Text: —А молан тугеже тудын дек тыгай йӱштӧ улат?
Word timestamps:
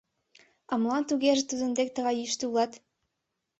—А 0.71 0.73
молан 0.79 1.03
тугеже 1.09 1.43
тудын 1.49 1.71
дек 1.77 1.89
тыгай 1.95 2.15
йӱштӧ 2.17 2.43
улат? 2.51 2.71